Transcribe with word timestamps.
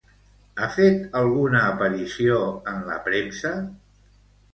Ha 0.61 0.67
fet 0.77 1.03
alguna 1.19 1.61
aparició 1.73 2.39
en 2.73 2.81
la 2.87 2.97
premsa? 3.09 3.53